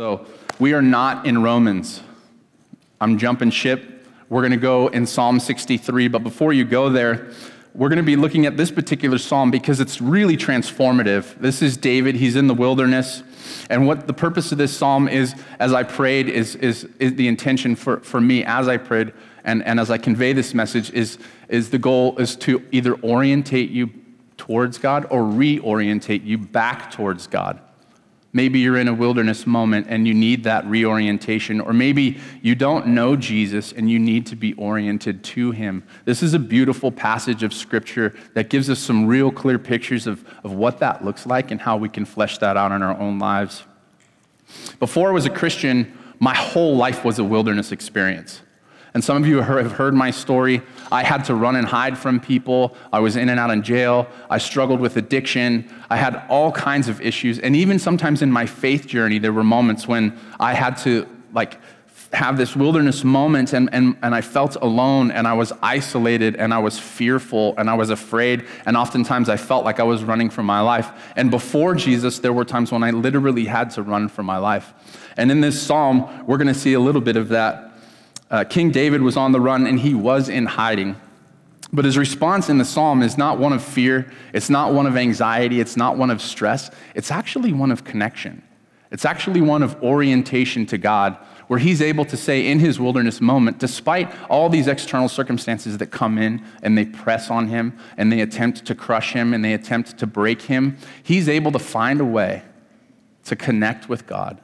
[0.00, 0.24] So
[0.58, 2.02] we are not in Romans.
[3.02, 4.06] I'm jumping ship.
[4.30, 6.08] We're going to go in Psalm 63.
[6.08, 7.28] But before you go there,
[7.74, 11.38] we're going to be looking at this particular psalm because it's really transformative.
[11.38, 12.14] This is David.
[12.14, 13.22] He's in the wilderness.
[13.68, 17.28] And what the purpose of this psalm is, as I prayed, is, is, is the
[17.28, 19.12] intention for, for me as I prayed
[19.44, 21.18] and, and as I convey this message is,
[21.50, 23.90] is the goal is to either orientate you
[24.38, 27.60] towards God or reorientate you back towards God.
[28.32, 32.88] Maybe you're in a wilderness moment and you need that reorientation, or maybe you don't
[32.88, 35.82] know Jesus and you need to be oriented to him.
[36.04, 40.24] This is a beautiful passage of scripture that gives us some real clear pictures of,
[40.44, 43.18] of what that looks like and how we can flesh that out in our own
[43.18, 43.64] lives.
[44.78, 48.42] Before I was a Christian, my whole life was a wilderness experience.
[48.94, 50.62] And some of you have heard my story.
[50.90, 52.74] I had to run and hide from people.
[52.92, 54.08] I was in and out of jail.
[54.28, 55.72] I struggled with addiction.
[55.88, 57.38] I had all kinds of issues.
[57.38, 61.58] And even sometimes in my faith journey, there were moments when I had to, like,
[62.12, 66.52] have this wilderness moment and, and, and I felt alone and I was isolated and
[66.52, 68.46] I was fearful and I was afraid.
[68.66, 70.90] And oftentimes I felt like I was running for my life.
[71.14, 74.72] And before Jesus, there were times when I literally had to run for my life.
[75.16, 77.69] And in this psalm, we're going to see a little bit of that
[78.30, 80.96] uh, King David was on the run and he was in hiding.
[81.72, 84.96] But his response in the psalm is not one of fear, it's not one of
[84.96, 88.42] anxiety, it's not one of stress, it's actually one of connection.
[88.90, 93.20] It's actually one of orientation to God, where he's able to say in his wilderness
[93.20, 98.12] moment, despite all these external circumstances that come in and they press on him and
[98.12, 102.00] they attempt to crush him and they attempt to break him, he's able to find
[102.00, 102.42] a way
[103.26, 104.40] to connect with God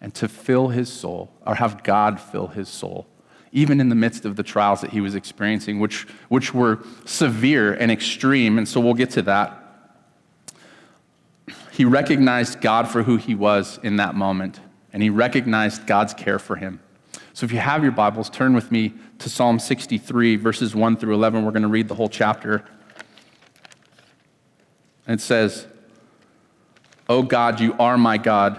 [0.00, 3.06] and to fill his soul, or have God fill his soul,
[3.52, 7.72] even in the midst of the trials that he was experiencing, which, which were severe
[7.72, 8.58] and extreme.
[8.58, 9.62] And so we'll get to that.
[11.72, 14.60] He recognized God for who he was in that moment,
[14.92, 16.80] and he recognized God's care for him.
[17.32, 21.12] So if you have your Bibles, turn with me to Psalm 63, verses 1 through
[21.12, 21.44] 11.
[21.44, 22.64] We're going to read the whole chapter.
[25.06, 25.66] And it says,
[27.10, 28.58] O God, you are my God.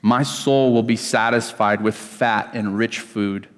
[0.00, 3.48] My soul will be satisfied with fat and rich food,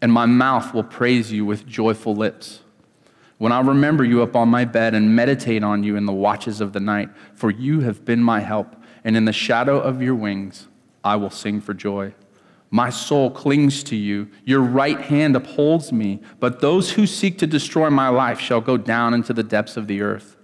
[0.00, 2.60] and my mouth will praise you with joyful lips.
[3.38, 6.72] When I remember you upon my bed and meditate on you in the watches of
[6.72, 8.74] the night, for you have been my help,
[9.04, 10.68] and in the shadow of your wings
[11.02, 12.14] I will sing for joy.
[12.70, 14.28] My soul clings to you.
[14.44, 16.20] Your right hand upholds me.
[16.40, 19.86] But those who seek to destroy my life shall go down into the depths of
[19.86, 20.36] the earth.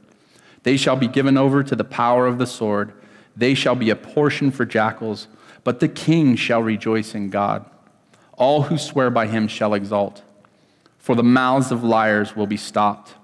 [0.62, 2.92] They shall be given over to the power of the sword
[3.40, 5.26] they shall be a portion for jackals,
[5.64, 7.64] but the king shall rejoice in God.
[8.34, 10.22] All who swear by him shall exalt,
[10.98, 13.14] for the mouths of liars will be stopped.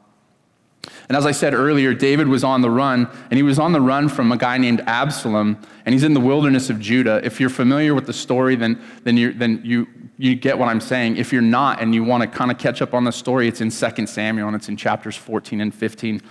[1.09, 3.81] And as I said earlier, David was on the run, and he was on the
[3.81, 7.21] run from a guy named Absalom, and he's in the wilderness of Judah.
[7.23, 9.87] If you're familiar with the story, then, then, you then you,
[10.19, 11.17] you get what I'm saying.
[11.17, 13.61] If you're not, and you want to kind of catch up on the story, it's
[13.61, 16.23] in 2 Samuel, and it's in chapters 14 and 15.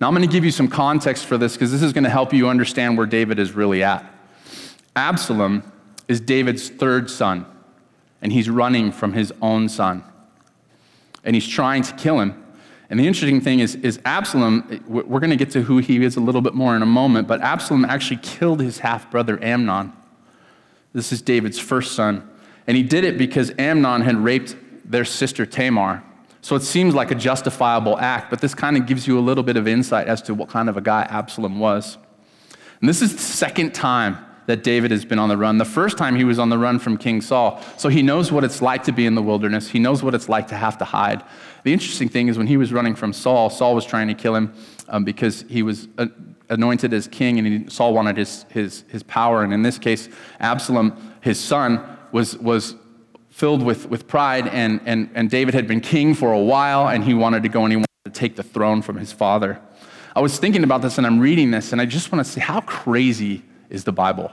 [0.00, 2.10] Now, I'm going to give you some context for this because this is going to
[2.10, 4.04] help you understand where David is really at.
[4.96, 5.62] Absalom
[6.08, 7.46] is David's third son,
[8.20, 10.04] and he's running from his own son.
[11.22, 12.44] And he's trying to kill him.
[12.90, 16.16] And the interesting thing is, is Absalom, we're going to get to who he is
[16.16, 19.92] a little bit more in a moment, but Absalom actually killed his half brother Amnon.
[20.92, 22.28] This is David's first son.
[22.66, 26.04] And he did it because Amnon had raped their sister Tamar.
[26.44, 29.42] So it seems like a justifiable act, but this kind of gives you a little
[29.42, 31.96] bit of insight as to what kind of a guy Absalom was.
[32.80, 35.56] And this is the second time that David has been on the run.
[35.56, 37.62] The first time he was on the run from King Saul.
[37.78, 39.70] So he knows what it's like to be in the wilderness.
[39.70, 41.24] He knows what it's like to have to hide.
[41.62, 44.34] The interesting thing is when he was running from Saul, Saul was trying to kill
[44.34, 44.52] him
[44.90, 46.08] um, because he was uh,
[46.50, 49.44] anointed as king and he, Saul wanted his, his, his power.
[49.44, 50.10] And in this case,
[50.40, 51.82] Absalom, his son,
[52.12, 52.76] was, was
[53.34, 57.02] filled with, with pride, and, and, and David had been king for a while, and
[57.02, 59.60] he wanted to go and he wanted to take the throne from his father.
[60.14, 62.40] I was thinking about this, and I'm reading this, and I just want to say
[62.40, 64.30] how crazy is the Bible?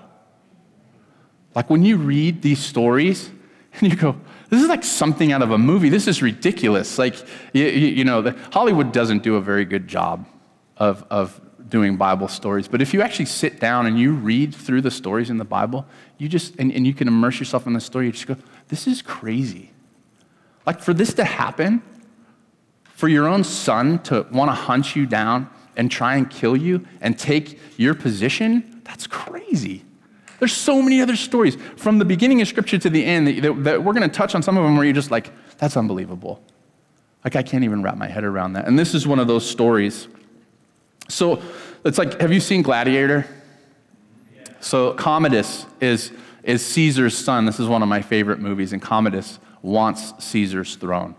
[1.55, 3.31] Like when you read these stories,
[3.73, 4.15] and you go,
[4.49, 5.89] this is like something out of a movie.
[5.89, 6.99] This is ridiculous.
[6.99, 7.15] Like,
[7.53, 10.27] you, you know, the, Hollywood doesn't do a very good job
[10.77, 12.67] of, of doing Bible stories.
[12.67, 15.87] But if you actually sit down and you read through the stories in the Bible,
[16.19, 18.35] you just, and, and you can immerse yourself in the story, you just go,
[18.71, 19.69] this is crazy.
[20.65, 21.83] Like, for this to happen,
[22.95, 26.85] for your own son to want to hunt you down and try and kill you
[27.01, 29.83] and take your position, that's crazy.
[30.39, 33.63] There's so many other stories from the beginning of Scripture to the end that, that,
[33.63, 36.41] that we're going to touch on some of them where you're just like, that's unbelievable.
[37.23, 38.67] Like, I can't even wrap my head around that.
[38.67, 40.07] And this is one of those stories.
[41.09, 41.41] So,
[41.83, 43.27] it's like, have you seen Gladiator?
[44.33, 44.43] Yeah.
[44.61, 46.11] So, Commodus is,
[46.43, 47.45] is Caesar's son.
[47.45, 48.73] This is one of my favorite movies.
[48.73, 51.15] And Commodus wants Caesar's throne.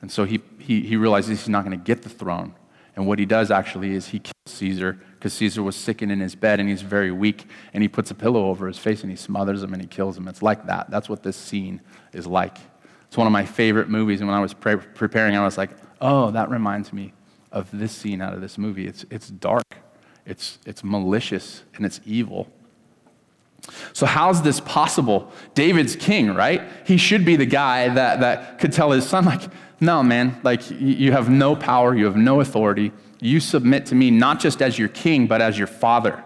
[0.00, 2.54] And so he, he, he realizes he's not going to get the throne.
[2.94, 6.34] And what he does actually is he kills Caesar because Caesar was sickened in his
[6.34, 7.48] bed and he's very weak.
[7.74, 10.16] And he puts a pillow over his face and he smothers him and he kills
[10.16, 10.28] him.
[10.28, 10.90] It's like that.
[10.90, 11.80] That's what this scene
[12.12, 12.58] is like.
[13.06, 14.20] It's one of my favorite movies.
[14.20, 15.70] And when I was pre- preparing, I was like,
[16.00, 17.12] oh, that reminds me
[17.52, 18.86] of this scene out of this movie.
[18.86, 19.76] It's, it's dark,
[20.24, 22.48] it's, it's malicious, and it's evil.
[23.92, 25.30] So, how's this possible?
[25.54, 26.62] David's king, right?
[26.84, 29.42] He should be the guy that, that could tell his son, like,
[29.80, 32.92] no, man, like, you have no power, you have no authority.
[33.20, 36.22] You submit to me not just as your king, but as your father.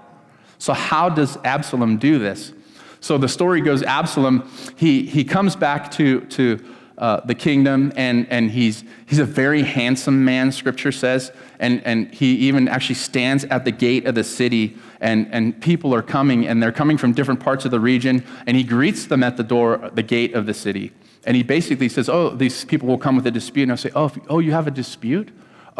[0.58, 2.52] So, how does Absalom do this?
[3.00, 6.64] So, the story goes Absalom, he, he comes back to, to
[7.00, 11.32] uh, the kingdom, and, and he's, he's a very handsome man, scripture says.
[11.58, 15.94] And, and he even actually stands at the gate of the city, and, and people
[15.94, 19.22] are coming, and they're coming from different parts of the region, and he greets them
[19.22, 20.92] at the door, the gate of the city.
[21.24, 23.64] And he basically says, Oh, these people will come with a dispute.
[23.64, 25.30] And I'll say, Oh, oh you have a dispute?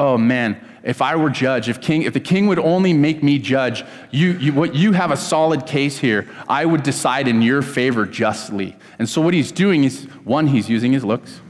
[0.00, 3.38] Oh man, if I were judge, if king, if the king would only make me
[3.38, 6.26] judge, you, you, what, you have a solid case here.
[6.48, 8.76] I would decide in your favor justly.
[8.98, 11.42] And so what he's doing is, one, he's using his looks.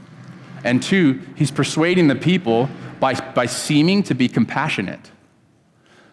[0.65, 2.69] And two, he's persuading the people
[2.99, 5.11] by, by seeming to be compassionate.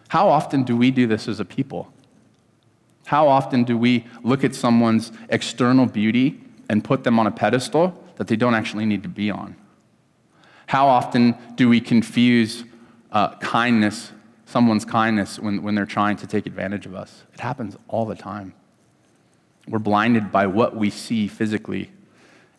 [0.07, 1.91] How often do we do this as a people?
[3.05, 6.39] How often do we look at someone's external beauty
[6.69, 9.57] and put them on a pedestal that they don't actually need to be on?
[10.69, 12.63] How often do we confuse
[13.11, 14.11] uh, kindness,
[14.45, 17.23] someone's kindness, when, when they're trying to take advantage of us?
[17.33, 18.53] It happens all the time.
[19.67, 21.89] We're blinded by what we see physically.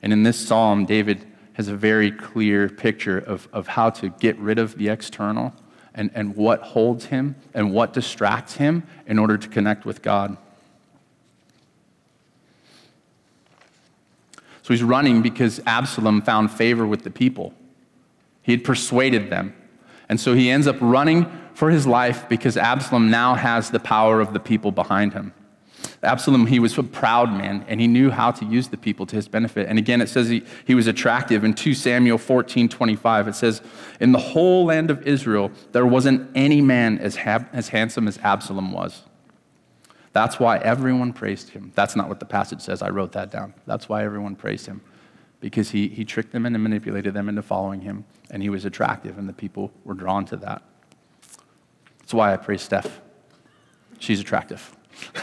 [0.03, 4.37] And in this psalm, David has a very clear picture of, of how to get
[4.41, 5.55] rid of the external
[5.95, 10.37] and, and what holds him and what distracts him in order to connect with God.
[14.63, 17.55] So he's running because Absalom found favor with the people.
[18.43, 19.55] He had persuaded them.
[20.09, 24.21] And so he ends up running for his life because Absalom now has the power
[24.21, 25.33] of the people behind him.
[26.03, 29.17] Absalom, he was a proud man, and he knew how to use the people to
[29.17, 29.69] his benefit.
[29.69, 31.45] And again, it says he, he was attractive.
[31.45, 33.63] In 2 Samuel 14 25, it says,
[33.99, 38.19] In the whole land of Israel, there wasn't any man as, ha- as handsome as
[38.19, 39.03] Absalom was.
[40.13, 41.73] That's why everyone praised him.
[41.75, 42.83] That's not what the passage says.
[42.83, 43.55] I wrote that down.
[43.67, 44.81] That's why everyone praised him
[45.41, 49.19] because he, he tricked them and manipulated them into following him, and he was attractive,
[49.19, 50.63] and the people were drawn to that.
[51.99, 53.01] That's why I praise Steph.
[53.99, 54.77] She's attractive.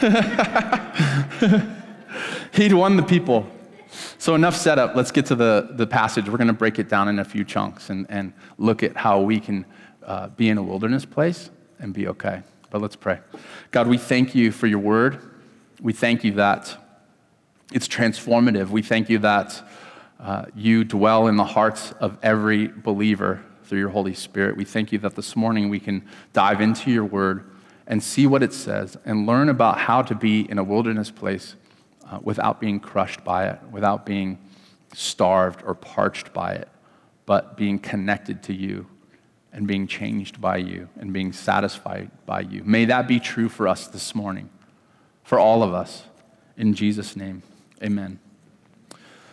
[2.52, 3.46] He'd won the people.
[4.18, 4.94] So, enough setup.
[4.94, 6.28] Let's get to the, the passage.
[6.28, 9.20] We're going to break it down in a few chunks and, and look at how
[9.20, 9.64] we can
[10.02, 12.42] uh, be in a wilderness place and be okay.
[12.70, 13.20] But let's pray.
[13.70, 15.20] God, we thank you for your word.
[15.80, 16.76] We thank you that
[17.72, 18.68] it's transformative.
[18.68, 19.62] We thank you that
[20.20, 24.56] uh, you dwell in the hearts of every believer through your Holy Spirit.
[24.56, 27.44] We thank you that this morning we can dive into your word
[27.86, 31.54] and see what it says and learn about how to be in a wilderness place
[32.10, 34.38] uh, without being crushed by it, without being
[34.94, 36.68] starved or parched by it,
[37.26, 38.86] but being connected to you
[39.52, 42.62] and being changed by you and being satisfied by you.
[42.64, 44.50] May that be true for us this morning,
[45.22, 46.04] for all of us.
[46.56, 47.42] In Jesus' name,
[47.82, 48.18] amen.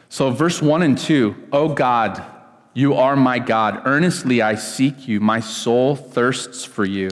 [0.09, 2.23] So, verse 1 and 2 Oh God,
[2.73, 3.81] you are my God.
[3.85, 5.19] Earnestly I seek you.
[5.19, 7.09] My soul thirsts for you.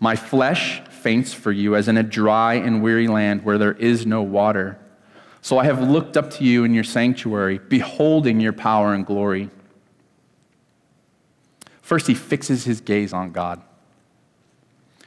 [0.00, 4.06] My flesh faints for you, as in a dry and weary land where there is
[4.06, 4.78] no water.
[5.40, 9.50] So I have looked up to you in your sanctuary, beholding your power and glory.
[11.82, 13.62] First, he fixes his gaze on God.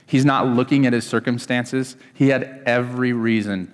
[0.06, 1.98] He's not looking at his circumstances.
[2.14, 3.74] He had every reason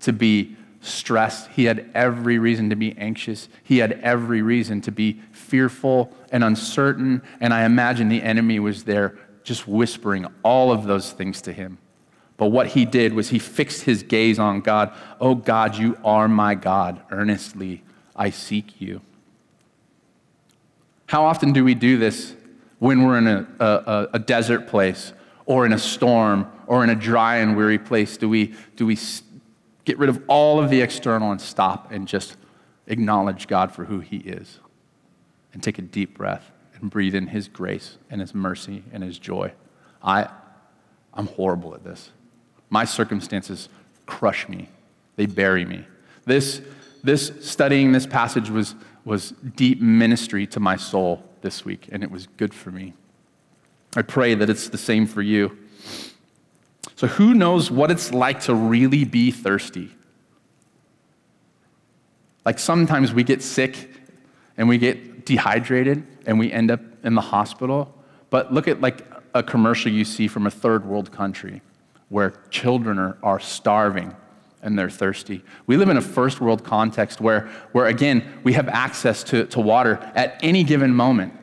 [0.00, 1.50] to be stressed.
[1.50, 3.48] He had every reason to be anxious.
[3.62, 7.22] He had every reason to be fearful and uncertain.
[7.40, 11.78] And I imagine the enemy was there just whispering all of those things to him.
[12.36, 14.92] But what he did was he fixed his gaze on God.
[15.20, 17.00] Oh God, you are my God.
[17.10, 17.82] Earnestly,
[18.14, 19.00] I seek you.
[21.06, 22.34] How often do we do this
[22.78, 25.12] when we're in a, a, a desert place
[25.46, 28.16] or in a storm or in a dry and weary place?
[28.16, 28.96] Do we, do we
[29.86, 32.36] get rid of all of the external and stop and just
[32.86, 34.58] acknowledge God for who He is
[35.54, 39.18] and take a deep breath and breathe in His grace and His mercy and His
[39.18, 39.52] joy.
[40.02, 40.28] I,
[41.14, 42.10] I'm horrible at this.
[42.68, 43.70] My circumstances
[44.04, 44.68] crush me,
[45.14, 45.86] they bury me.
[46.26, 46.60] This,
[47.02, 48.74] this studying this passage was,
[49.04, 52.92] was deep ministry to my soul this week, and it was good for me.
[53.96, 55.56] I pray that it's the same for you.
[56.96, 59.90] So, who knows what it's like to really be thirsty?
[62.46, 63.90] Like sometimes we get sick
[64.56, 67.92] and we get dehydrated and we end up in the hospital.
[68.30, 71.60] But look at like a commercial you see from a third world country
[72.08, 74.14] where children are, are starving
[74.62, 75.42] and they're thirsty.
[75.66, 79.60] We live in a first world context where, where again, we have access to, to
[79.60, 81.34] water at any given moment.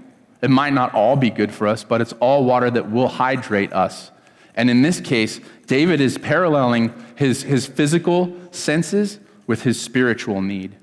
[0.41, 3.73] It might not all be good for us, but it's all water that will hydrate
[3.73, 4.11] us.
[4.55, 10.75] And in this case, David is paralleling his, his physical senses with his spiritual need.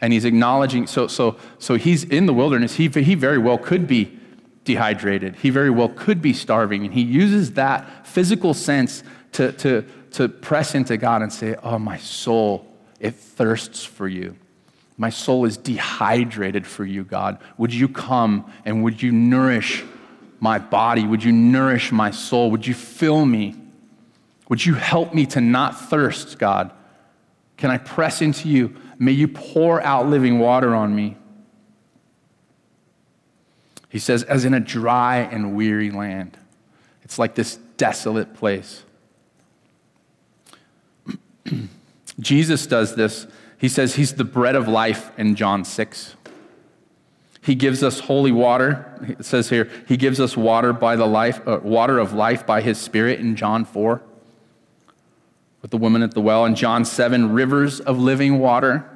[0.00, 2.74] And he's acknowledging, so, so, so he's in the wilderness.
[2.74, 4.18] He, he very well could be
[4.64, 5.36] dehydrated.
[5.36, 6.84] He very well could be starving.
[6.84, 11.78] And he uses that physical sense to, to, to press into God and say, Oh,
[11.78, 12.66] my soul,
[12.98, 14.36] it thirsts for you.
[14.96, 17.38] My soul is dehydrated for you, God.
[17.58, 19.84] Would you come and would you nourish
[20.42, 21.06] my body?
[21.06, 22.50] Would you nourish my soul?
[22.50, 23.54] Would you fill me?
[24.48, 26.72] Would you help me to not thirst, God?
[27.56, 28.74] Can I press into you?
[28.98, 31.16] May you pour out living water on me.
[33.88, 36.36] He says, as in a dry and weary land.
[37.04, 38.82] It's like this desolate place.
[42.18, 43.28] Jesus does this.
[43.58, 46.16] He says he's the bread of life in John 6.
[47.42, 48.91] He gives us holy water.
[49.02, 52.60] It says here, He gives us water by the life, uh, water of life by
[52.60, 54.02] His Spirit in John 4.
[55.60, 56.44] With the woman at the well.
[56.44, 58.88] In John 7, rivers of living water.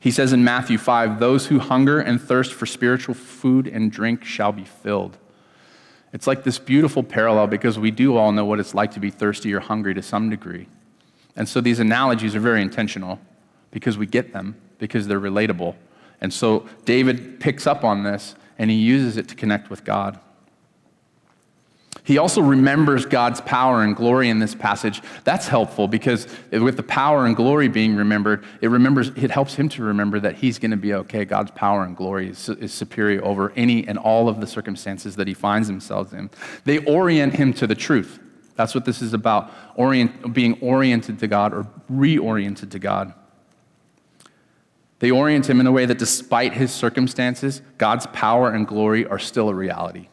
[0.00, 4.24] He says in Matthew 5, those who hunger and thirst for spiritual food and drink
[4.24, 5.18] shall be filled.
[6.12, 9.10] It's like this beautiful parallel because we do all know what it's like to be
[9.10, 10.66] thirsty or hungry to some degree.
[11.36, 13.18] And so these analogies are very intentional
[13.70, 15.74] because we get them, because they're relatable.
[16.20, 20.18] And so David picks up on this and he uses it to connect with God.
[22.04, 25.00] He also remembers God's power and glory in this passage.
[25.22, 29.68] That's helpful because with the power and glory being remembered, it remembers it helps him
[29.70, 31.24] to remember that he's going to be okay.
[31.24, 35.28] God's power and glory is, is superior over any and all of the circumstances that
[35.28, 36.28] he finds himself in.
[36.64, 38.18] They orient him to the truth.
[38.56, 43.14] That's what this is about, orient, being oriented to God or reoriented to God.
[45.02, 49.18] They orient him in a way that despite his circumstances, God's power and glory are
[49.18, 50.06] still a reality.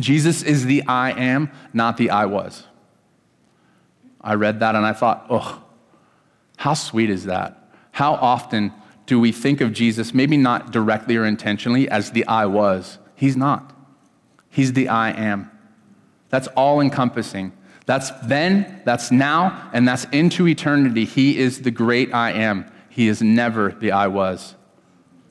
[0.00, 2.66] Jesus is the I am, not the I was.
[4.20, 5.62] I read that and I thought, oh,
[6.56, 7.70] how sweet is that?
[7.92, 8.72] How often
[9.06, 12.98] do we think of Jesus, maybe not directly or intentionally, as the I was?
[13.14, 13.72] He's not.
[14.48, 15.52] He's the I am.
[16.30, 17.52] That's all encompassing.
[17.86, 21.04] That's then, that's now, and that's into eternity.
[21.04, 22.68] He is the great I am.
[22.90, 24.56] He is never the I was.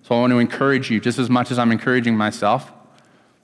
[0.01, 2.72] So I want to encourage you, just as much as I'm encouraging myself,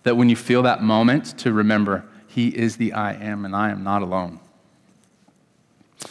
[0.01, 3.69] that when you feel that moment, to remember, He is the I am, and I
[3.69, 4.39] am not alone.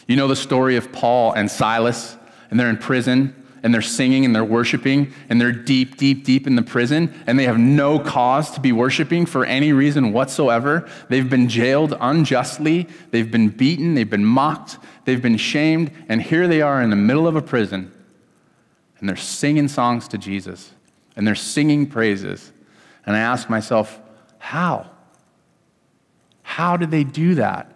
[0.07, 2.17] You know the story of Paul and Silas,
[2.51, 6.47] and they're in prison, and they're singing and they're worshiping, and they're deep, deep, deep
[6.47, 10.89] in the prison, and they have no cause to be worshiping for any reason whatsoever.
[11.09, 16.47] They've been jailed unjustly, they've been beaten, they've been mocked, they've been shamed, and here
[16.47, 17.91] they are in the middle of a prison
[19.05, 20.73] and they're singing songs to Jesus
[21.15, 22.53] and they're singing praises.
[23.05, 24.01] And I ask myself,
[24.39, 24.89] how?
[26.43, 27.71] How did they do that?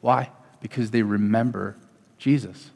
[0.00, 0.30] Why?
[0.60, 1.76] Because they remember
[2.18, 2.72] Jesus.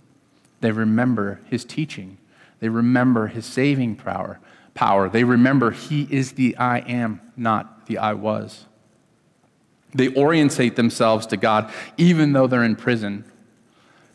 [0.61, 2.17] They remember his teaching.
[2.65, 4.41] They remember his saving power.
[4.73, 5.09] Power.
[5.09, 8.65] They remember he is the I am, not the I was.
[9.95, 13.25] They orientate themselves to God even though they're in prison.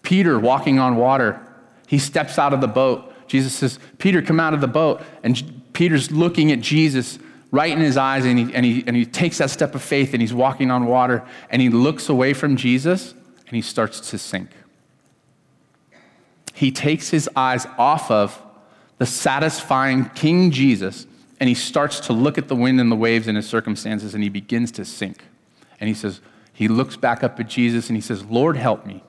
[0.02, 1.40] Peter walking on water,
[1.88, 5.02] he steps out of the boat Jesus says, Peter, come out of the boat.
[5.24, 7.20] And Peter's looking at Jesus
[7.52, 10.14] right in his eyes, and he, and, he, and he takes that step of faith,
[10.14, 14.18] and he's walking on water, and he looks away from Jesus, and he starts to
[14.18, 14.50] sink.
[16.60, 18.38] He takes his eyes off of
[18.98, 21.08] the satisfying King Jesus,
[21.40, 24.22] and he starts to look at the wind and the waves and his circumstances, and
[24.22, 25.24] he begins to sink.
[25.80, 26.20] And he says,
[26.52, 29.02] he looks back up at Jesus and he says, Lord, help me.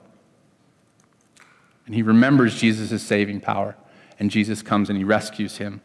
[1.86, 3.76] And he remembers Jesus' saving power
[4.20, 5.80] and Jesus comes and he rescues him.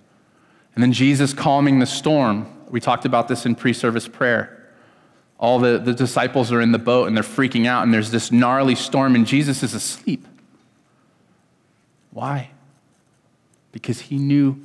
[0.76, 2.46] And then Jesus calming the storm.
[2.70, 4.72] We talked about this in pre service prayer.
[5.40, 8.32] All the, the disciples are in the boat and they're freaking out, and there's this
[8.32, 10.28] gnarly storm, and Jesus is asleep.
[12.16, 12.50] Why?
[13.76, 14.56] because he knew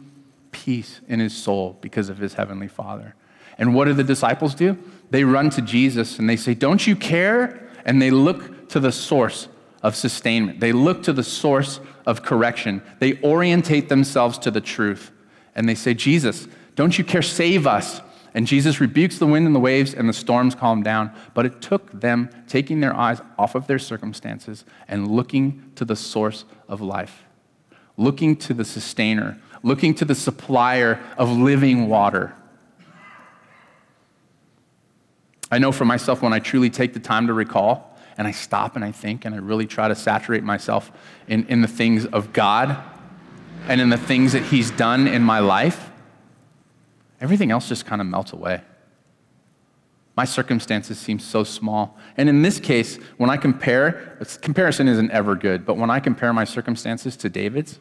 [0.52, 3.16] peace in his soul because of his heavenly Father.
[3.58, 4.78] And what do the disciples do?
[5.10, 7.68] They run to Jesus and they say, Don't you care?
[7.84, 9.48] And they look to the source
[9.82, 10.60] of sustainment.
[10.60, 12.82] They look to the source of correction.
[13.00, 15.10] They orientate themselves to the truth.
[15.56, 17.20] And they say, Jesus, don't you care?
[17.20, 18.02] Save us.
[18.32, 21.12] And Jesus rebukes the wind and the waves, and the storms calm down.
[21.34, 25.96] But it took them taking their eyes off of their circumstances and looking to the
[25.96, 27.24] source of life,
[28.00, 32.34] looking to the sustainer, looking to the supplier of living water.
[35.50, 38.74] I know for myself, when I truly take the time to recall and I stop
[38.74, 40.90] and I think and I really try to saturate myself
[41.28, 42.78] in, in the things of God
[43.68, 45.90] and in the things that He's done in my life,
[47.20, 48.62] everything else just kind of melts away.
[50.16, 51.98] My circumstances seem so small.
[52.16, 56.32] And in this case, when I compare, comparison isn't ever good, but when I compare
[56.32, 57.78] my circumstances to David's,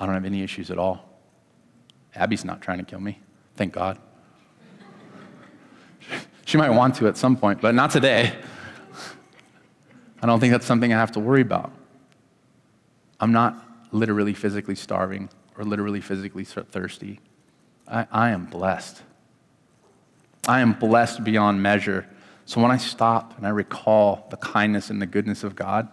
[0.00, 1.04] I don't have any issues at all.
[2.14, 3.20] Abby's not trying to kill me.
[3.54, 3.98] Thank God.
[6.46, 8.36] She might want to at some point, but not today.
[10.20, 11.70] I don't think that's something I have to worry about.
[13.20, 17.20] I'm not literally physically starving or literally physically thirsty.
[17.86, 19.00] I, I am blessed.
[20.48, 22.08] I am blessed beyond measure.
[22.46, 25.88] So when I stop and I recall the kindness and the goodness of God,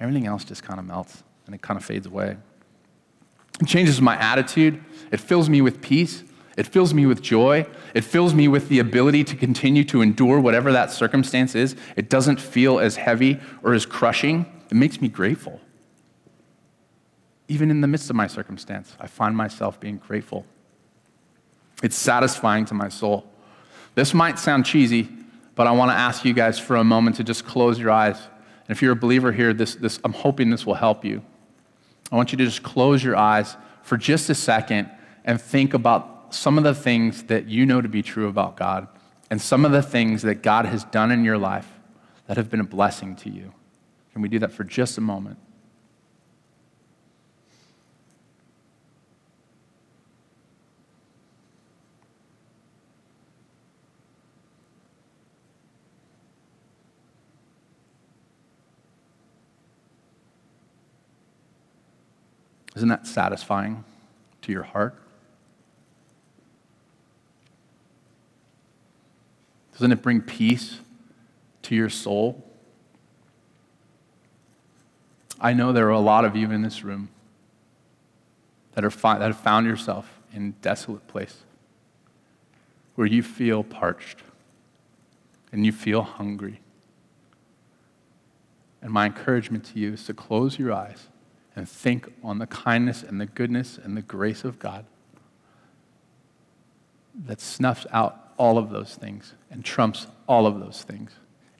[0.00, 2.38] everything else just kind of melts and it kind of fades away.
[3.60, 4.82] It changes my attitude.
[5.10, 6.24] It fills me with peace.
[6.56, 7.66] It fills me with joy.
[7.94, 11.76] It fills me with the ability to continue to endure whatever that circumstance is.
[11.96, 14.46] It doesn't feel as heavy or as crushing.
[14.70, 15.60] It makes me grateful.
[17.48, 20.46] Even in the midst of my circumstance, I find myself being grateful.
[21.82, 23.26] It's satisfying to my soul.
[23.94, 25.08] This might sound cheesy,
[25.54, 28.16] but I want to ask you guys for a moment to just close your eyes.
[28.16, 31.22] And if you're a believer here, this, this, I'm hoping this will help you.
[32.10, 34.90] I want you to just close your eyes for just a second
[35.24, 38.88] and think about some of the things that you know to be true about God
[39.30, 41.68] and some of the things that God has done in your life
[42.26, 43.52] that have been a blessing to you.
[44.12, 45.38] Can we do that for just a moment?
[62.76, 63.84] Isn't that satisfying
[64.42, 64.98] to your heart?
[69.72, 70.78] Doesn't it bring peace
[71.62, 72.44] to your soul?
[75.40, 77.08] I know there are a lot of you in this room
[78.74, 81.38] that, are fi- that have found yourself in a desolate place
[82.94, 84.20] where you feel parched
[85.50, 86.60] and you feel hungry.
[88.80, 91.08] And my encouragement to you is to close your eyes
[91.54, 94.84] and think on the kindness and the goodness and the grace of God
[97.26, 101.12] that snuffs out all of those things and trumps all of those things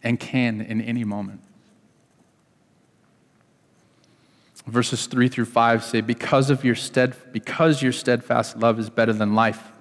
[0.02, 1.42] and can in any moment.
[4.66, 9.12] Verses 3 through 5 say, because, of your stead, because your steadfast love is better
[9.12, 9.72] than life,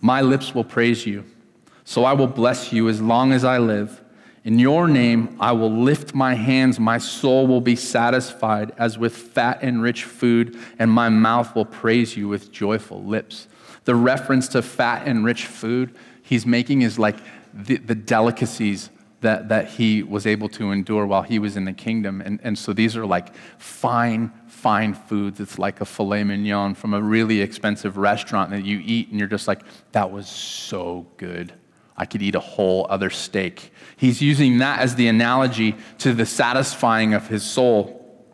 [0.00, 1.24] my lips will praise you.
[1.84, 4.02] So I will bless you as long as I live.
[4.42, 6.80] In your name, I will lift my hands.
[6.80, 11.66] My soul will be satisfied as with fat and rich food, and my mouth will
[11.66, 13.48] praise you with joyful lips.
[13.84, 17.16] The reference to fat and rich food he's making is like
[17.52, 18.88] the, the delicacies
[19.20, 22.22] that, that he was able to endure while he was in the kingdom.
[22.22, 25.40] And, and so these are like fine, fine foods.
[25.40, 29.28] It's like a filet mignon from a really expensive restaurant that you eat, and you're
[29.28, 29.60] just like,
[29.92, 31.52] that was so good.
[32.00, 33.74] I could eat a whole other steak.
[33.98, 38.24] He's using that as the analogy to the satisfying of his soul.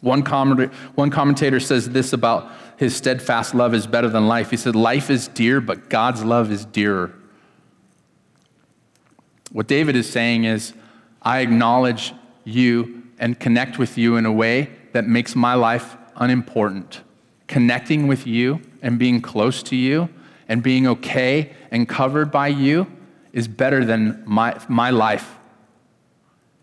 [0.00, 4.50] One commentator, one commentator says this about his steadfast love is better than life.
[4.50, 7.12] He said, Life is dear, but God's love is dearer.
[9.50, 10.72] What David is saying is,
[11.20, 17.00] I acknowledge you and connect with you in a way that makes my life unimportant.
[17.48, 20.08] Connecting with you and being close to you
[20.46, 22.86] and being okay and covered by you
[23.32, 25.36] is better than my, my life.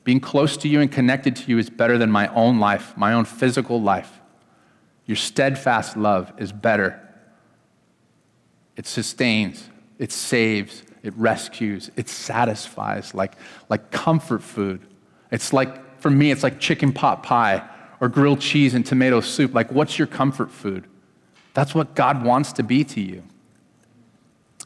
[0.04, 3.14] Being close to you and connected to you is better than my own life, my
[3.14, 4.22] own physical life.
[5.06, 7.02] Your steadfast love is better.
[8.76, 13.34] It sustains, it saves, it rescues, it satisfies like,
[13.70, 14.82] like comfort food.
[15.32, 17.68] It's like, for me, it's like chicken pot pie
[18.00, 19.54] or grilled cheese and tomato soup.
[19.54, 20.86] Like, what's your comfort food?
[21.54, 23.24] That's what God wants to be to you.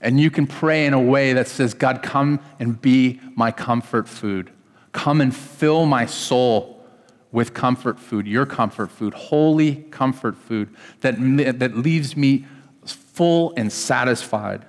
[0.01, 4.09] And you can pray in a way that says, God, come and be my comfort
[4.09, 4.51] food.
[4.91, 6.83] Come and fill my soul
[7.31, 11.15] with comfort food, your comfort food, holy comfort food that,
[11.59, 12.45] that leaves me
[12.83, 14.65] full and satisfied.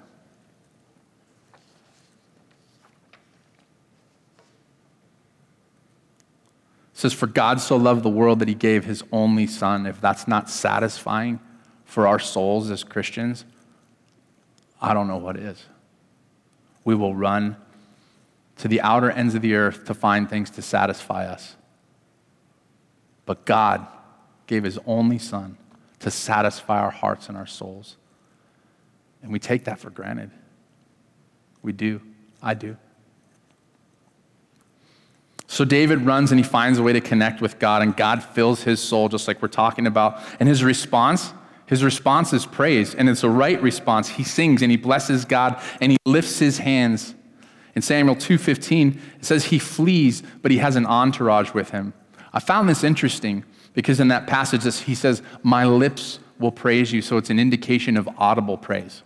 [6.93, 9.87] It says, For God so loved the world that he gave his only son.
[9.87, 11.41] If that's not satisfying
[11.85, 13.45] for our souls as Christians,
[14.83, 15.65] I don't know what is.
[16.85, 17.57] We will run
[18.57, 21.57] to the outer ends of the earth to find things to satisfy us.
[23.25, 23.87] But God
[24.49, 25.57] gave his only son
[26.01, 27.97] to satisfy our hearts and our souls.
[29.23, 30.33] And we take that for granted.
[31.63, 32.01] We do.
[32.43, 32.77] I do.
[35.47, 38.63] So David runs and he finds a way to connect with God, and God fills
[38.63, 40.19] his soul, just like we're talking about.
[40.41, 41.33] And his response,
[41.67, 44.09] his response is praise, and it's a right response.
[44.09, 47.15] He sings and he blesses God and he lifts his hands.
[47.75, 51.95] In Samuel 2:15, it says he flees, but he has an entourage with him.
[52.33, 53.45] I found this interesting
[53.75, 57.97] because in that passage he says, "My lips will praise you," so it's an indication
[57.97, 59.03] of audible praise.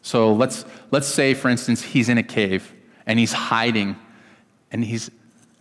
[0.00, 2.72] So let's let's say for instance he's in a cave
[3.06, 3.96] and he's hiding
[4.70, 5.10] and he's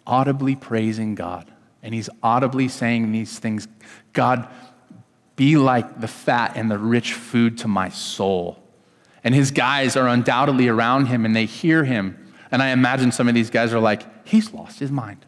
[0.06, 1.52] audibly praising God
[1.84, 3.68] and he's audibly saying these things,
[4.14, 4.48] God,
[5.38, 8.62] be like the fat and the rich food to my soul.
[9.24, 12.34] And his guys are undoubtedly around him and they hear him.
[12.52, 15.26] And I imagine some of these guys are like, he's lost his mind.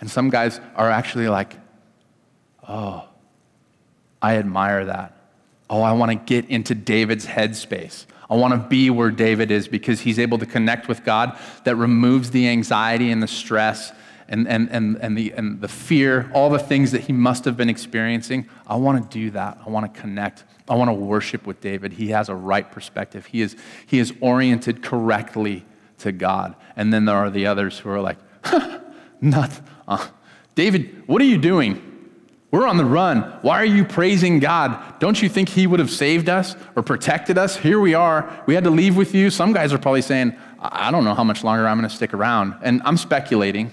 [0.00, 1.56] And some guys are actually like,
[2.68, 3.08] oh,
[4.20, 5.16] I admire that.
[5.70, 8.04] Oh, I want to get into David's headspace.
[8.28, 11.76] I want to be where David is because he's able to connect with God that
[11.76, 13.92] removes the anxiety and the stress
[14.28, 17.56] and, and, and, and, the, and the fear, all the things that he must have
[17.56, 18.48] been experiencing.
[18.66, 19.58] I want to do that.
[19.64, 20.44] I want to connect.
[20.68, 21.92] I want to worship with David.
[21.92, 23.26] He has a right perspective.
[23.26, 25.64] He is, he is oriented correctly
[25.98, 26.56] to God.
[26.76, 28.18] And then there are the others who are like,
[29.20, 30.06] not, uh,
[30.54, 31.82] David, what are you doing?
[32.50, 33.20] We're on the run.
[33.42, 34.98] Why are you praising God?
[34.98, 37.56] Don't you think He would have saved us or protected us?
[37.56, 38.42] Here we are.
[38.46, 39.30] We had to leave with you.
[39.30, 42.14] Some guys are probably saying, I don't know how much longer I'm going to stick
[42.14, 42.54] around.
[42.62, 43.72] And I'm speculating.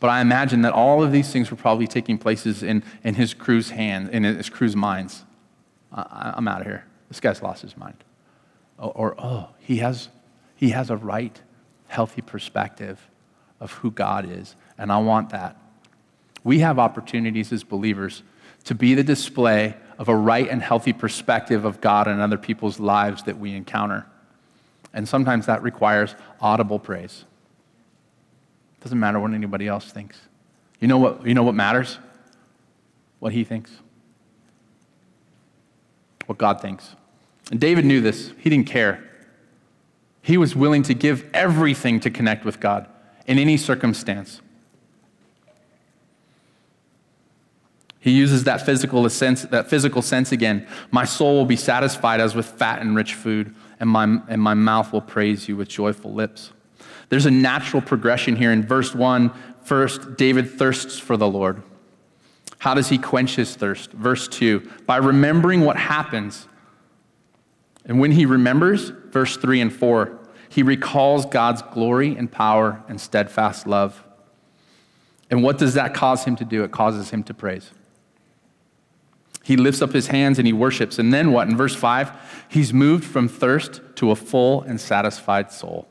[0.00, 3.34] But I imagine that all of these things were probably taking places in, in his
[3.34, 5.24] crew's hands, in his crew's minds.
[5.92, 6.84] I, am out of here.
[7.08, 8.04] This guy's lost his mind.
[8.78, 10.08] Or, or, oh, he has,
[10.54, 11.40] he has a right,
[11.88, 13.08] healthy perspective
[13.60, 14.54] of who God is.
[14.76, 15.56] And I want that.
[16.44, 18.22] We have opportunities as believers
[18.64, 22.78] to be the display of a right and healthy perspective of God and other people's
[22.78, 24.06] lives that we encounter.
[24.94, 27.24] And sometimes that requires audible praise.
[28.80, 30.18] Doesn't matter what anybody else thinks.
[30.80, 31.98] You know what, you know what matters?
[33.18, 33.72] What he thinks.
[36.26, 36.94] What God thinks.
[37.50, 38.32] And David knew this.
[38.38, 39.02] He didn't care.
[40.22, 42.86] He was willing to give everything to connect with God
[43.26, 44.40] in any circumstance.
[48.00, 50.66] He uses that physical sense, that physical sense again.
[50.90, 54.54] My soul will be satisfied as with fat and rich food, and my, and my
[54.54, 56.52] mouth will praise you with joyful lips.
[57.08, 58.52] There's a natural progression here.
[58.52, 61.62] In verse 1, first, David thirsts for the Lord.
[62.58, 63.92] How does he quench his thirst?
[63.92, 66.48] Verse 2, by remembering what happens.
[67.84, 70.18] And when he remembers, verse 3 and 4,
[70.50, 74.02] he recalls God's glory and power and steadfast love.
[75.30, 76.64] And what does that cause him to do?
[76.64, 77.70] It causes him to praise.
[79.44, 80.98] He lifts up his hands and he worships.
[80.98, 81.48] And then what?
[81.48, 85.88] In verse 5, he's moved from thirst to a full and satisfied soul.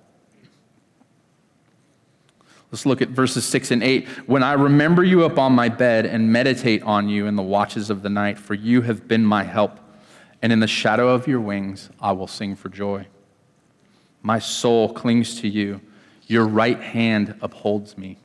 [2.71, 4.07] Let's look at verses 6 and 8.
[4.27, 8.01] When I remember you upon my bed and meditate on you in the watches of
[8.01, 9.79] the night, for you have been my help,
[10.41, 13.07] and in the shadow of your wings I will sing for joy.
[14.21, 15.79] My soul clings to you,
[16.27, 18.17] your right hand upholds me.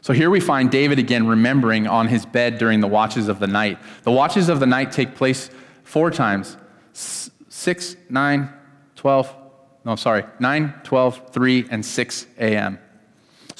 [0.00, 3.46] So here we find David again remembering on his bed during the watches of the
[3.46, 3.78] night.
[4.04, 5.50] The watches of the night take place
[5.82, 6.56] four times
[6.92, 8.52] 6, 9,
[8.94, 9.36] 12,
[9.84, 12.78] no, I'm sorry, 9, 12, 3, and 6 a.m.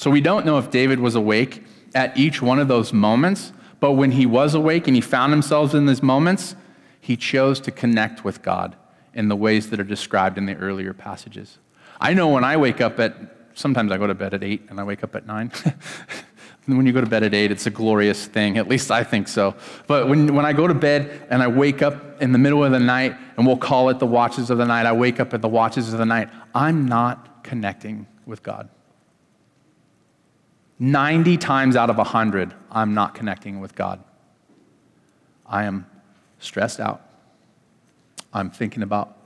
[0.05, 1.63] So we don't know if David was awake
[1.95, 5.73] at each one of those moments, but when he was awake and he found himself
[5.73, 6.55] in these moments,
[7.01, 8.75] he chose to connect with God
[9.15, 11.57] in the ways that are described in the earlier passages.
[11.99, 13.15] I know when I wake up at,
[13.55, 15.51] sometimes I go to bed at 8 and I wake up at 9.
[16.67, 18.59] when you go to bed at 8, it's a glorious thing.
[18.59, 19.55] At least I think so.
[19.87, 22.71] But when, when I go to bed and I wake up in the middle of
[22.71, 25.41] the night, and we'll call it the watches of the night, I wake up at
[25.41, 28.69] the watches of the night, I'm not connecting with God.
[30.79, 34.03] 90 times out of 100, I'm not connecting with God.
[35.45, 35.85] I am
[36.39, 37.01] stressed out.
[38.33, 39.17] I'm thinking about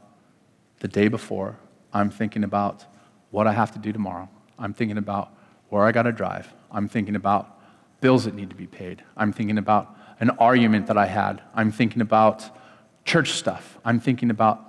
[0.79, 1.57] the day before.
[1.91, 2.85] I'm thinking about
[3.31, 4.29] what I have to do tomorrow.
[4.57, 5.31] I'm thinking about
[5.69, 6.53] where I got to drive.
[6.71, 7.57] I'm thinking about
[8.01, 9.03] bills that need to be paid.
[9.17, 11.41] I'm thinking about an argument that I had.
[11.55, 12.49] I'm thinking about
[13.05, 13.77] church stuff.
[13.83, 14.65] I'm thinking about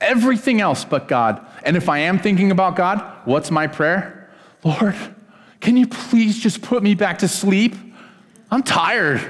[0.00, 1.46] everything else but God.
[1.64, 4.30] And if I am thinking about God, what's my prayer?
[4.64, 4.96] Lord,
[5.60, 7.74] can you please just put me back to sleep?
[8.50, 9.20] I'm tired.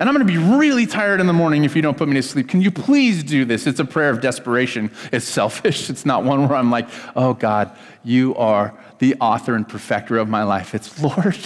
[0.00, 2.14] And I'm going to be really tired in the morning if you don't put me
[2.14, 2.48] to sleep.
[2.48, 3.66] Can you please do this?
[3.66, 4.92] It's a prayer of desperation.
[5.10, 5.90] It's selfish.
[5.90, 10.28] It's not one where I'm like, oh God, you are the author and perfecter of
[10.28, 10.74] my life.
[10.74, 11.38] It's, Lord,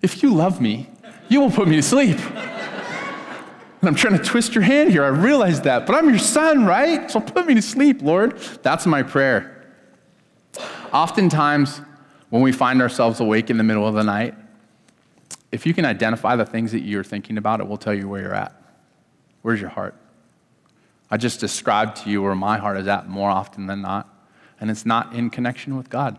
[0.00, 0.88] if you love me,
[1.28, 2.18] you will put me to sleep.
[3.80, 5.04] And I'm trying to twist your hand here.
[5.04, 5.86] I realize that.
[5.86, 7.10] But I'm your son, right?
[7.10, 8.38] So put me to sleep, Lord.
[8.62, 9.74] That's my prayer.
[10.92, 11.82] Oftentimes,
[12.30, 14.34] when we find ourselves awake in the middle of the night,
[15.52, 18.22] if you can identify the things that you're thinking about, it will tell you where
[18.22, 18.54] you're at.
[19.42, 19.94] Where's your heart?
[21.10, 24.08] I just described to you where my heart is at more often than not,
[24.60, 26.18] and it's not in connection with God.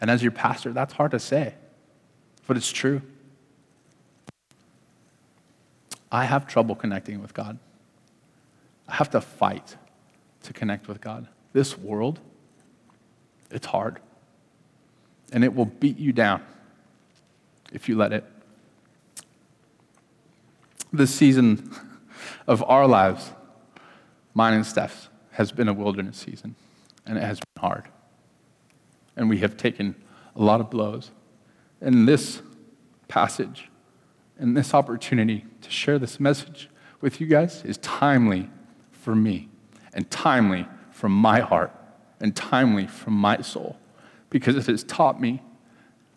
[0.00, 1.54] And as your pastor, that's hard to say,
[2.46, 3.02] but it's true.
[6.12, 7.58] I have trouble connecting with God.
[8.86, 9.76] I have to fight
[10.44, 11.26] to connect with God.
[11.52, 12.20] This world,
[13.50, 13.98] it's hard.
[15.32, 16.42] And it will beat you down
[17.72, 18.24] if you let it.
[20.92, 21.74] This season
[22.46, 23.32] of our lives,
[24.32, 26.54] mine and Steph's, has been a wilderness season,
[27.04, 27.88] and it has been hard.
[29.16, 29.96] And we have taken
[30.36, 31.10] a lot of blows.
[31.80, 32.40] And this
[33.08, 33.68] passage
[34.38, 36.68] and this opportunity to share this message
[37.00, 38.48] with you guys is timely
[38.92, 39.48] for me,
[39.92, 41.72] and timely from my heart,
[42.20, 43.76] and timely from my soul,
[44.34, 45.40] because it has taught me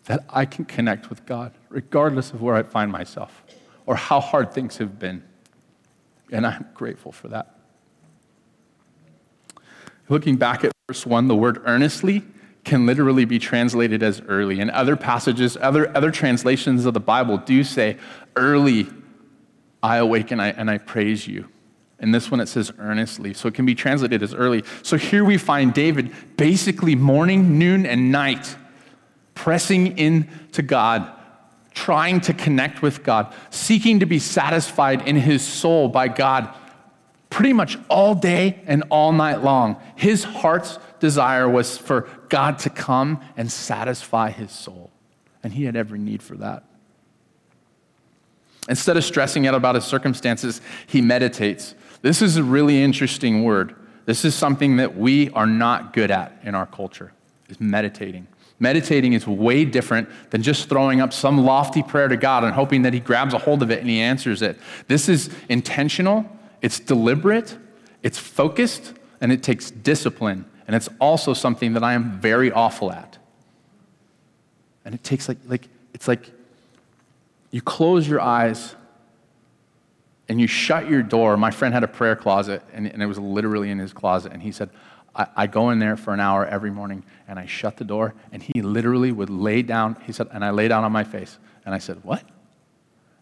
[0.06, 3.44] that I can connect with God regardless of where I find myself
[3.86, 5.22] or how hard things have been.
[6.32, 7.54] And I'm grateful for that.
[10.08, 12.24] Looking back at verse 1, the word earnestly
[12.64, 14.58] can literally be translated as early.
[14.58, 17.98] And other passages, other, other translations of the Bible do say,
[18.34, 18.88] early
[19.80, 21.48] I awaken and I, and I praise you.
[22.00, 23.34] And this one it says earnestly.
[23.34, 24.62] So it can be translated as early.
[24.82, 28.56] So here we find David basically morning, noon, and night
[29.34, 31.10] pressing in to God,
[31.72, 36.52] trying to connect with God, seeking to be satisfied in his soul by God
[37.30, 39.80] pretty much all day and all night long.
[39.96, 44.90] His heart's desire was for God to come and satisfy his soul.
[45.42, 46.64] And he had every need for that.
[48.68, 51.74] Instead of stressing out about his circumstances, he meditates.
[52.02, 53.74] This is a really interesting word.
[54.06, 57.12] This is something that we are not good at in our culture,
[57.48, 58.26] is meditating.
[58.60, 62.82] Meditating is way different than just throwing up some lofty prayer to God and hoping
[62.82, 64.58] that He grabs a hold of it and He answers it.
[64.88, 66.24] This is intentional,
[66.62, 67.56] it's deliberate,
[68.02, 70.44] it's focused, and it takes discipline.
[70.66, 73.18] And it's also something that I am very awful at.
[74.84, 76.30] And it takes like, like it's like
[77.50, 78.74] you close your eyes
[80.28, 81.36] and you shut your door.
[81.36, 84.32] My friend had a prayer closet, and, and it was literally in his closet.
[84.32, 84.70] And he said,
[85.14, 88.14] I, I go in there for an hour every morning and I shut the door,
[88.32, 89.96] and he literally would lay down.
[90.06, 91.38] He said, and I lay down on my face.
[91.64, 92.22] And I said, What?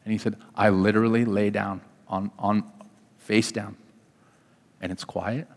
[0.05, 2.71] And he said, I literally lay down on, on
[3.19, 3.77] face down.
[4.81, 5.49] And it's quiet.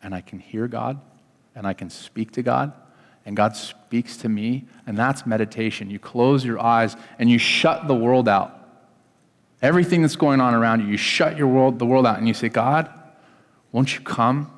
[0.00, 1.00] And I can hear God
[1.56, 2.72] and I can speak to God
[3.26, 4.64] and God speaks to me.
[4.86, 5.90] And that's meditation.
[5.90, 8.59] You close your eyes and you shut the world out.
[9.62, 12.34] Everything that's going on around you, you shut your world, the world out and you
[12.34, 12.90] say, God,
[13.72, 14.50] won't you come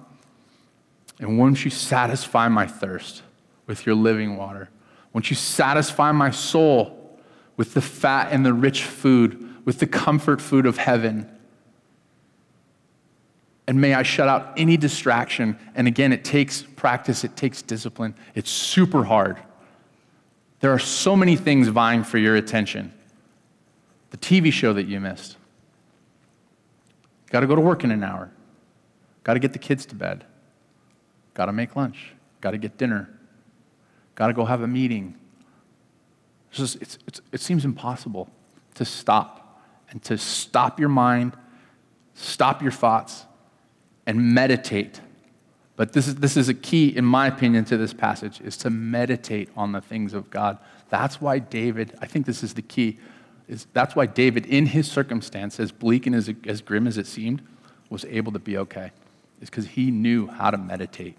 [1.18, 3.22] and won't you satisfy my thirst
[3.66, 4.68] with your living water?
[5.12, 7.18] Won't you satisfy my soul
[7.56, 11.28] with the fat and the rich food, with the comfort food of heaven?
[13.66, 15.58] And may I shut out any distraction.
[15.74, 18.14] And again, it takes practice, it takes discipline.
[18.34, 19.38] It's super hard.
[20.60, 22.92] There are so many things vying for your attention.
[24.12, 25.38] The TV show that you missed.
[27.30, 28.30] Got to go to work in an hour.
[29.24, 30.26] Got to get the kids to bed.
[31.32, 32.12] Got to make lunch.
[32.42, 33.08] Got to get dinner.
[34.14, 35.16] Got to go have a meeting.
[36.50, 38.28] It's just, it's, it's, it seems impossible
[38.74, 41.34] to stop and to stop your mind,
[42.12, 43.24] stop your thoughts,
[44.06, 45.00] and meditate.
[45.76, 48.68] But this is, this is a key, in my opinion, to this passage, is to
[48.68, 50.58] meditate on the things of God.
[50.90, 52.98] That's why David, I think this is the key,
[53.48, 57.06] is that's why David, in his circumstance, as bleak and as, as grim as it
[57.06, 57.42] seemed,
[57.90, 58.92] was able to be okay.
[59.40, 61.16] Is because he knew how to meditate.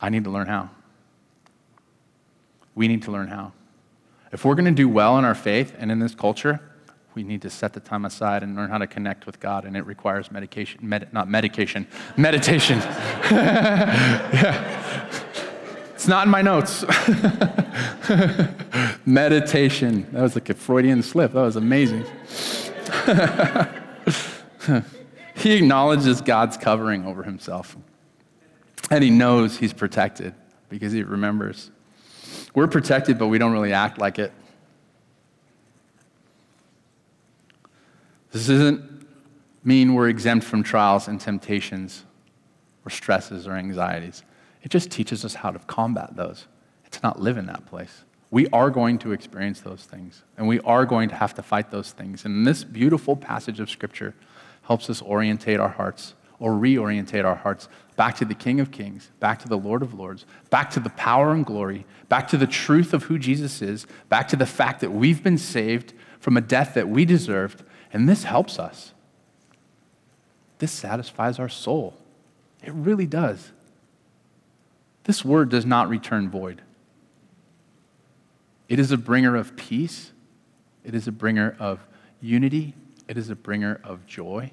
[0.00, 0.70] I need to learn how.
[2.74, 3.52] We need to learn how.
[4.32, 6.60] If we're going to do well in our faith and in this culture,
[7.14, 9.76] we need to set the time aside and learn how to connect with God, and
[9.76, 12.78] it requires medication, med, not medication, meditation.
[13.30, 14.83] yeah.
[16.04, 16.82] It's not in my notes.
[19.06, 20.06] Meditation.
[20.12, 21.32] That was like a Freudian slip.
[21.32, 22.04] That was amazing.
[25.34, 27.74] he acknowledges God's covering over himself.
[28.90, 30.34] And he knows he's protected
[30.68, 31.70] because he remembers.
[32.54, 34.30] We're protected, but we don't really act like it.
[38.30, 39.06] This doesn't
[39.64, 42.04] mean we're exempt from trials and temptations
[42.84, 44.22] or stresses or anxieties.
[44.64, 46.46] It just teaches us how to combat those,
[46.90, 48.04] to not live in that place.
[48.30, 51.70] We are going to experience those things, and we are going to have to fight
[51.70, 52.24] those things.
[52.24, 54.14] And this beautiful passage of Scripture
[54.62, 59.10] helps us orientate our hearts or reorientate our hearts back to the King of Kings,
[59.20, 62.46] back to the Lord of Lords, back to the power and glory, back to the
[62.46, 66.40] truth of who Jesus is, back to the fact that we've been saved from a
[66.40, 67.62] death that we deserved.
[67.92, 68.94] And this helps us.
[70.58, 71.98] This satisfies our soul.
[72.62, 73.52] It really does.
[75.04, 76.62] This word does not return void.
[78.68, 80.12] It is a bringer of peace.
[80.82, 81.86] It is a bringer of
[82.20, 82.74] unity.
[83.06, 84.52] It is a bringer of joy.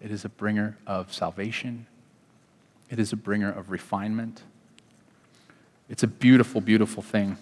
[0.00, 1.86] It is a bringer of salvation.
[2.90, 4.42] It is a bringer of refinement.
[5.88, 7.36] It's a beautiful, beautiful thing.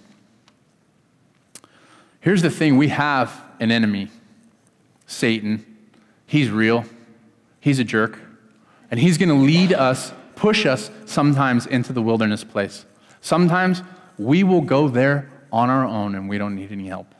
[2.20, 4.08] Here's the thing we have an enemy,
[5.06, 5.64] Satan.
[6.26, 6.84] He's real,
[7.60, 8.18] he's a jerk,
[8.90, 12.86] and he's going to lead us, push us sometimes into the wilderness place.
[13.20, 13.82] Sometimes
[14.16, 17.12] we will go there on our own and we don't need any help.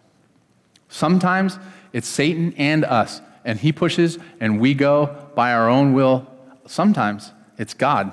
[0.88, 1.58] Sometimes
[1.92, 6.26] it's Satan and us, and he pushes and we go by our own will.
[6.66, 8.12] Sometimes it's God,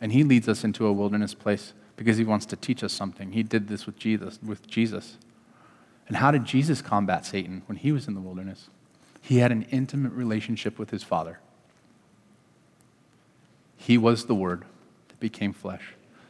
[0.00, 3.32] and he leads us into a wilderness place because he wants to teach us something.
[3.32, 5.16] He did this with Jesus, with Jesus.
[6.08, 8.68] And how did Jesus combat Satan when he was in the wilderness?
[9.22, 11.38] He had an intimate relationship with his Father.
[13.84, 14.64] He was the Word
[15.08, 15.82] that became flesh.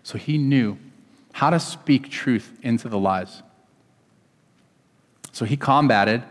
[0.02, 0.76] So he knew
[1.34, 3.44] how to speak truth into the lies.
[5.30, 6.24] So he combated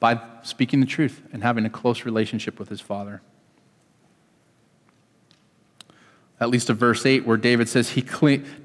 [0.00, 3.20] by speaking the truth and having a close relationship with his Father
[6.40, 8.02] at least to verse 8 where david says he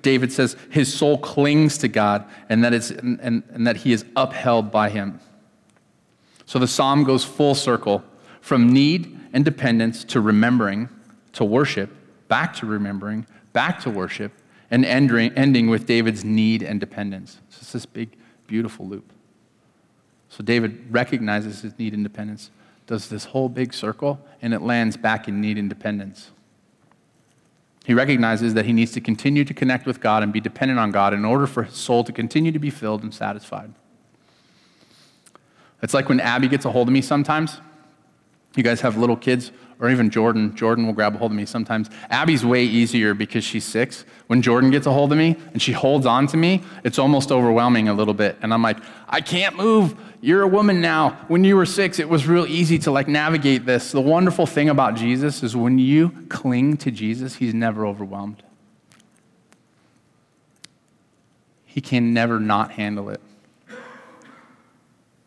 [0.02, 3.94] david says his soul clings to god and that, it's, and, and, and that he
[3.94, 5.20] is upheld by him
[6.46, 8.04] so the psalm goes full circle
[8.42, 10.90] from need and dependence to remembering
[11.34, 11.90] to worship
[12.28, 14.32] back to remembering back to worship
[14.72, 18.16] and ending, ending with david's need and dependence so it's this big
[18.48, 19.12] beautiful loop
[20.30, 22.52] so david recognizes his need and dependence
[22.88, 26.32] does this whole big circle and it lands back in need and dependence
[27.90, 30.92] he recognizes that he needs to continue to connect with God and be dependent on
[30.92, 33.74] God in order for his soul to continue to be filled and satisfied.
[35.82, 37.62] It's like when Abby gets a hold of me sometimes.
[38.56, 40.56] You guys have little kids, or even Jordan.
[40.56, 41.90] Jordan will grab a hold of me sometimes.
[42.10, 44.06] Abby's way easier because she's six.
[44.28, 47.32] When Jordan gets a hold of me and she holds on to me, it's almost
[47.32, 48.38] overwhelming a little bit.
[48.42, 49.96] And I'm like, I can't move.
[50.22, 51.12] You're a woman now.
[51.30, 53.94] When you were six, it was real easy to like navigate this.
[53.94, 58.44] The wonderful thing about Jesus is when you cling to Jesus, he's never overwhelmed.
[61.66, 63.22] He can never not handle it.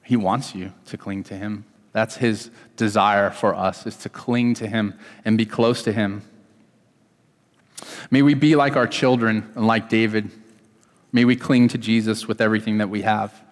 [0.02, 1.64] He wants you to cling to him.
[1.92, 6.22] That's his desire for us is to cling to him and be close to him.
[8.10, 10.30] May we be like our children and like David.
[11.12, 13.42] May we cling to Jesus with everything that we have.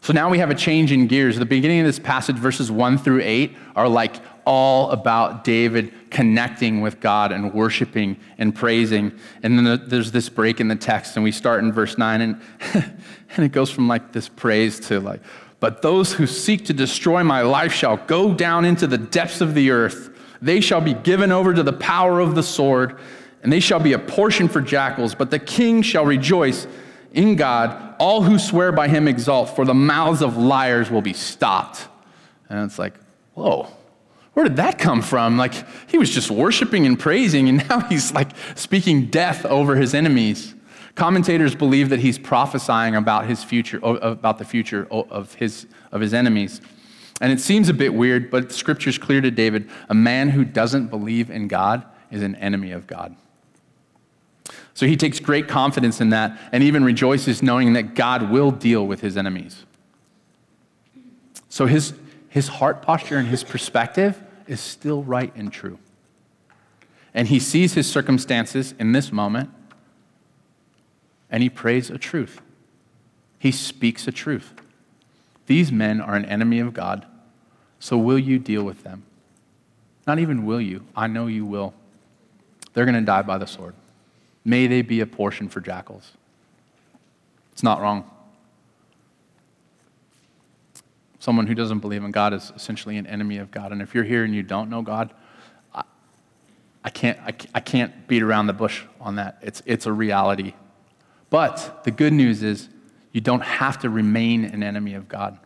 [0.00, 1.38] So now we have a change in gears.
[1.38, 4.16] the beginning of this passage, verses 1 through 8, are like
[4.46, 9.12] all about David connecting with God and worshiping and praising.
[9.42, 12.40] And then there's this break in the text, and we start in verse 9, and,
[12.74, 15.20] and it goes from like this praise to like,
[15.60, 19.54] but those who seek to destroy my life shall go down into the depths of
[19.54, 20.10] the earth.
[20.40, 22.98] They shall be given over to the power of the sword,
[23.42, 25.14] and they shall be a portion for jackals.
[25.14, 26.66] But the king shall rejoice
[27.12, 31.12] in God, all who swear by him exalt, for the mouths of liars will be
[31.12, 31.88] stopped.
[32.48, 32.94] And it's like,
[33.34, 33.68] whoa,
[34.34, 35.36] where did that come from?
[35.36, 35.54] Like,
[35.90, 40.54] he was just worshiping and praising, and now he's like speaking death over his enemies.
[40.98, 46.12] Commentators believe that he's prophesying about his future, about the future of his, of his
[46.12, 46.60] enemies.
[47.20, 50.88] And it seems a bit weird, but scripture's clear to David a man who doesn't
[50.88, 53.14] believe in God is an enemy of God.
[54.74, 58.84] So he takes great confidence in that and even rejoices knowing that God will deal
[58.84, 59.66] with his enemies.
[61.48, 61.94] So his,
[62.28, 65.78] his heart posture and his perspective is still right and true.
[67.14, 69.50] And he sees his circumstances in this moment
[71.30, 72.40] and he prays a truth.
[73.38, 74.52] He speaks a truth.
[75.46, 77.06] These men are an enemy of God,
[77.78, 79.04] so will you deal with them?
[80.06, 81.74] Not even will you, I know you will.
[82.72, 83.74] They're going to die by the sword.
[84.44, 86.12] May they be a portion for jackals.
[87.52, 88.08] It's not wrong.
[91.18, 93.72] Someone who doesn't believe in God is essentially an enemy of God.
[93.72, 95.12] And if you're here and you don't know God,
[95.74, 95.82] I,
[96.84, 99.38] I can't, I, I can't beat around the bush on that.
[99.42, 100.54] It's, it's a reality.
[101.30, 102.68] But the good news is
[103.12, 105.38] you don't have to remain an enemy of God.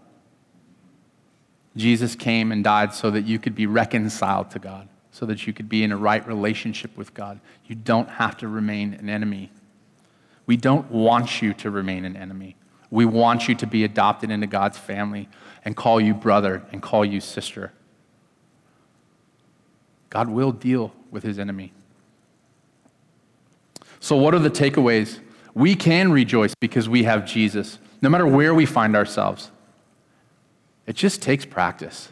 [1.76, 5.52] Jesus came and died so that you could be reconciled to God, so that you
[5.52, 7.40] could be in a right relationship with God.
[7.66, 9.50] You don't have to remain an enemy.
[10.46, 12.56] We don't want you to remain an enemy.
[12.90, 15.28] We want you to be adopted into God's family
[15.64, 17.72] and call you brother and call you sister.
[20.10, 21.72] God will deal with his enemy.
[23.98, 25.20] So, what are the takeaways?
[25.54, 29.50] We can rejoice because we have Jesus, no matter where we find ourselves.
[30.86, 32.10] It just takes practice.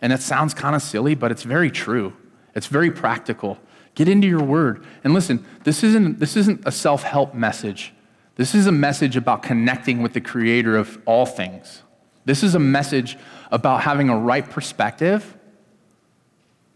[0.00, 2.14] And it sounds kind of silly, but it's very true.
[2.54, 3.58] It's very practical.
[3.94, 4.84] Get into your word.
[5.04, 7.92] And listen, this isn't, this isn't a self help message.
[8.36, 11.82] This is a message about connecting with the creator of all things.
[12.26, 13.16] This is a message
[13.50, 15.36] about having a right perspective,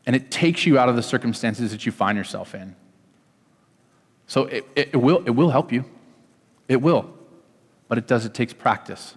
[0.06, 2.74] and it takes you out of the circumstances that you find yourself in.
[4.26, 5.84] So it, it, it will, it will help you.
[6.70, 7.10] It will.
[7.88, 9.16] But it does, it takes practice.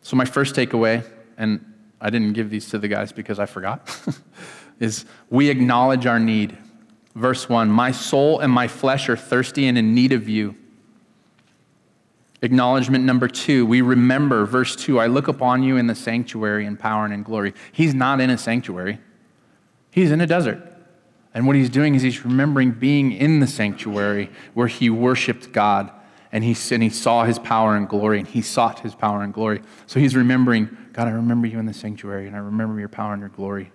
[0.00, 1.04] So, my first takeaway,
[1.36, 1.62] and
[2.00, 3.94] I didn't give these to the guys because I forgot,
[4.80, 6.56] is we acknowledge our need.
[7.14, 10.56] Verse 1 My soul and my flesh are thirsty and in need of you.
[12.40, 16.78] Acknowledgement number two, we remember, verse 2, I look upon you in the sanctuary in
[16.78, 17.52] power and in glory.
[17.72, 18.98] He's not in a sanctuary,
[19.90, 20.75] he's in a desert.
[21.36, 25.90] And what he's doing is he's remembering being in the sanctuary where he worshiped God
[26.32, 29.34] and he, and he saw his power and glory and he sought his power and
[29.34, 29.60] glory.
[29.86, 33.12] So he's remembering, God, I remember you in the sanctuary and I remember your power
[33.12, 33.70] and your glory.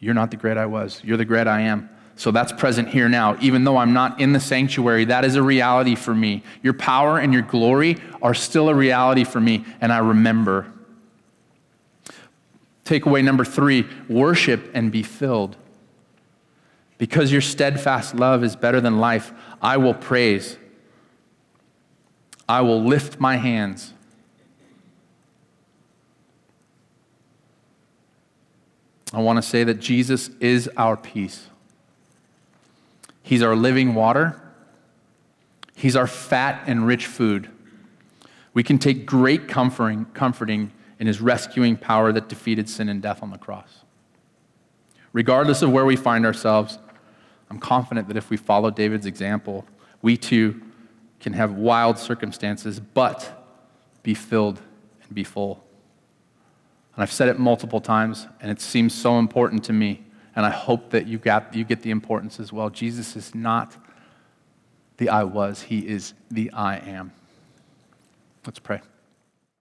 [0.00, 1.88] You're not the great I was, you're the great I am.
[2.16, 3.38] So that's present here now.
[3.40, 6.42] Even though I'm not in the sanctuary, that is a reality for me.
[6.62, 10.70] Your power and your glory are still a reality for me, and I remember.
[12.84, 15.56] Takeaway number three worship and be filled.
[17.02, 20.56] Because your steadfast love is better than life, I will praise.
[22.48, 23.92] I will lift my hands.
[29.12, 31.48] I want to say that Jesus is our peace.
[33.20, 34.40] He's our living water.
[35.74, 37.50] He's our fat and rich food.
[38.54, 43.24] We can take great comforting, comforting in his rescuing power that defeated sin and death
[43.24, 43.80] on the cross.
[45.12, 46.78] Regardless of where we find ourselves,
[47.52, 49.66] I'm confident that if we follow David's example,
[50.00, 50.62] we too
[51.20, 53.46] can have wild circumstances, but
[54.02, 54.62] be filled
[55.04, 55.62] and be full.
[56.94, 60.02] And I've said it multiple times, and it seems so important to me
[60.34, 62.70] and I hope that you, got, you get the importance as well.
[62.70, 63.76] Jesus is not
[64.96, 67.12] the I was, He is the I am.
[68.46, 68.80] Let's pray.